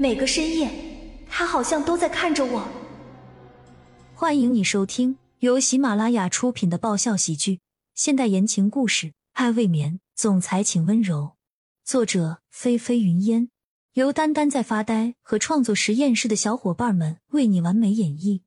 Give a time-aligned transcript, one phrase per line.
[0.00, 0.70] 每个深夜，
[1.28, 2.66] 他好像都在看着我。
[4.14, 7.60] 欢迎你收听由喜马拉雅出品的爆笑喜剧、
[7.94, 11.32] 现代言情故事《爱未眠》，总裁请温柔。
[11.84, 13.50] 作者：菲菲云烟，
[13.92, 18.40] 由丹丹在发呆和创作实验室的小伙伴们为你完美演绎。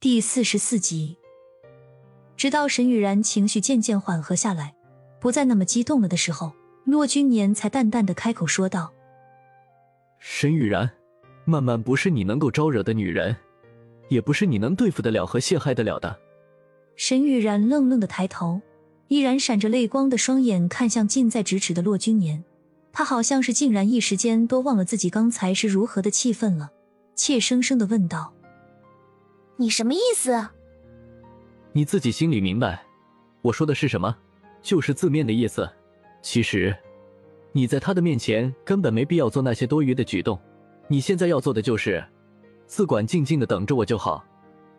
[0.00, 1.16] 第四十四集，
[2.36, 4.74] 直到沈雨然情绪渐渐缓和下来，
[5.20, 6.52] 不再那么激动了的时候，
[6.88, 8.90] 骆君年才淡淡的开口说道
[10.18, 10.90] ：“沈雨然，
[11.44, 13.36] 曼曼不是你能够招惹的女人，
[14.08, 16.18] 也不是你能对付得了和陷害得了的。”
[16.96, 18.62] 沈雨然愣愣的抬头，
[19.08, 22.42] 依然闪着泪光的双眼看向近在咫尺的骆君年，
[22.90, 26.70] 他好像是竟然一时间都忘了自己刚才是如何的气愤了，
[27.14, 28.32] 怯生生的问道。
[29.56, 30.48] 你什么意思？
[31.72, 32.82] 你自己心里明白，
[33.42, 34.16] 我说的是什么，
[34.62, 35.68] 就是字面的意思。
[36.30, 36.76] 其实，
[37.52, 40.38] 你在他的面前根本没必要做那些多余的举动。
[40.86, 42.04] 你现在要做的就是，
[42.66, 44.22] 自管静静的等着我就好，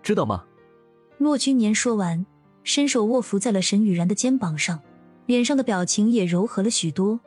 [0.04, 0.46] 知道吗？
[1.18, 2.24] 骆君年说完，
[2.64, 4.80] 伸手握扶在了沈雨然的肩膀上，
[5.26, 7.20] 脸上的表情也柔和了许多。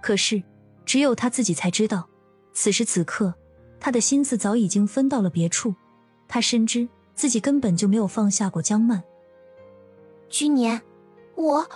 [0.00, 0.40] 可是，
[0.84, 2.08] 只有他自己才知道，
[2.52, 3.34] 此时此刻，
[3.80, 5.74] 他的心思早已经分到了别处。
[6.28, 9.02] 他深知自己根本就没有放下过江曼。
[10.28, 10.80] 君年，
[11.34, 11.68] 我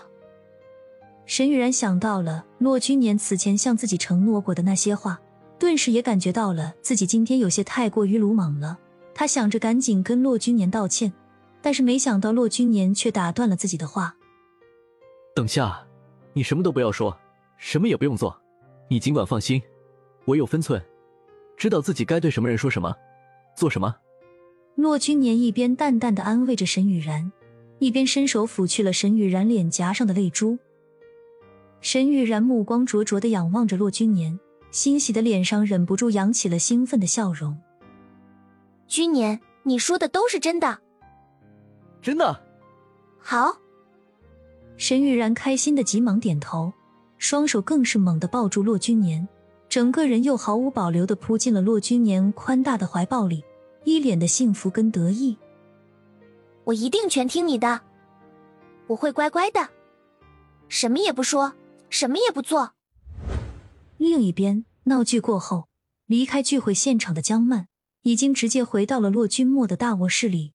[1.27, 5.20] 沈雨然想到了骆君年此前向自己承诺过的那些话，
[5.58, 8.78] 顿时也感觉到了自己今天有些太过于鲁莽了。
[9.12, 11.12] 他想着赶紧跟骆君年道歉，
[11.60, 14.14] 但是没想到骆君年却打断了自己的话
[15.34, 15.84] ：“等下，
[16.32, 17.16] 你什么都不要说，
[17.58, 18.38] 什么也不用做，
[18.88, 19.60] 你尽管放心，
[20.27, 20.80] 我有分寸，
[21.56, 22.94] 知道自己该对什么人说什么，
[23.56, 23.97] 做什么。”
[24.77, 27.32] 骆君年一边淡淡的安慰着沈雨然，
[27.80, 30.58] 一边伸手抚去了沈雨然脸颊上的泪珠。
[31.80, 34.38] 沈玉然目光灼灼的仰望着骆君年，
[34.70, 37.56] 欣喜的脸上忍不住扬起了兴奋的笑容。
[38.86, 40.78] 君年，你说的都是真的？
[42.03, 42.42] 真的。
[43.19, 43.56] 好。
[44.76, 46.72] 沈玉然开心的急忙点头，
[47.19, 49.26] 双手更是猛地抱住骆君年，
[49.69, 53.42] 整个人又毫无保留的扑进了骆君年宽大的怀抱里。
[53.84, 55.38] 一脸的幸福跟得意，
[56.65, 57.81] 我一定全听你的，
[58.88, 59.69] 我会乖乖的，
[60.69, 61.53] 什么也不说，
[61.97, 62.75] 什么也不做。
[63.97, 65.71] 另一边，闹剧过后，
[66.05, 67.69] 离开聚会现场的江曼
[68.03, 70.53] 已经直接回到了骆君莫的大卧室里。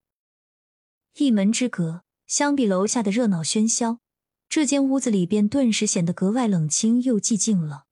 [1.16, 3.98] 一门之隔，相比楼下的热闹喧嚣，
[4.48, 7.86] 这间屋子里边顿时显得格外冷清又寂静了。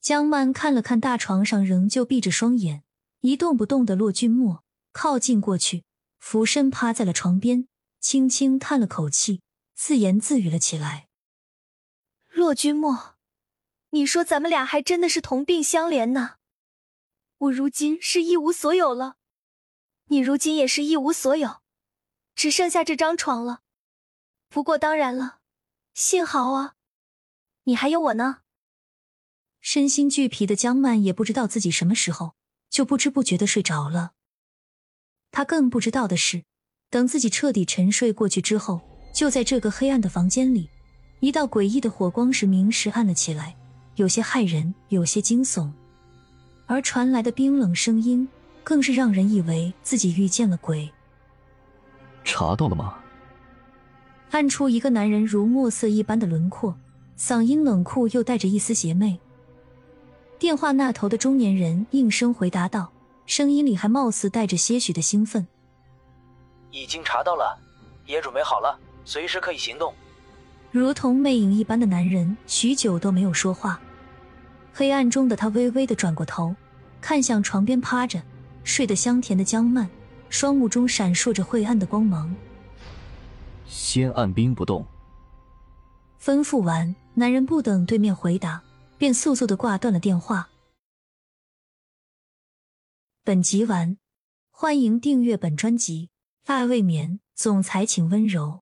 [0.00, 2.84] 江曼看了看大床上仍旧闭着双眼。
[3.20, 5.84] 一动不动的骆君莫靠近过去，
[6.18, 7.68] 俯身趴在了床边，
[8.00, 9.42] 轻轻叹了口气，
[9.74, 11.08] 自言自语了起来
[12.40, 13.16] ：“洛君莫，
[13.90, 16.36] 你说咱们俩还真的是同病相怜呢。
[17.36, 19.16] 我如今是一无所有了，
[20.06, 21.60] 你如今也是一无所有，
[22.34, 23.60] 只剩下这张床了。
[24.48, 25.40] 不过当然了，
[25.92, 26.76] 幸好啊，
[27.64, 28.38] 你还有我呢。”
[29.60, 32.36] 身心俱疲的江曼也不知道自己什么时候。
[32.70, 34.12] 就不知不觉的睡着了。
[35.32, 36.44] 他更不知道的是，
[36.88, 38.80] 等自己彻底沉睡过去之后，
[39.12, 40.70] 就在这个黑暗的房间里，
[41.20, 43.54] 一道诡异的火光时明时暗了起来，
[43.96, 45.70] 有些骇人，有些惊悚。
[46.66, 48.26] 而传来的冰冷声音，
[48.64, 50.90] 更是让人以为自己遇见了鬼。
[52.24, 52.94] 查到了吗？
[54.30, 56.74] 暗处一个男人如墨色一般的轮廓，
[57.18, 59.18] 嗓音冷酷又带着一丝邪魅。
[60.38, 62.90] 电话那头的中年人应声回答道，
[63.26, 65.46] 声音里还貌似带着些许的兴奋
[66.72, 67.58] ：“已经查到了，
[68.06, 69.92] 也准备好了，随时可以行动。”
[70.70, 73.80] 如同魅影一般的男人许久都没有说话。
[74.72, 76.54] 黑暗中的他微微的转过头，
[77.00, 78.22] 看向床边趴着
[78.64, 79.88] 睡得香甜的江曼，
[80.28, 82.34] 双目中闪烁着晦暗的光芒。
[83.66, 84.86] 先按兵不动。
[86.20, 88.62] 吩咐完，男人不等对面回答。
[89.00, 90.50] 便速速的挂断了电话。
[93.24, 93.96] 本集完，
[94.50, 96.10] 欢迎订阅本专辑
[96.52, 98.60] 《爱未眠》，总裁请温柔。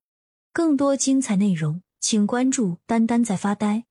[0.52, 3.84] 更多精彩内容，请关注“丹丹在发呆”。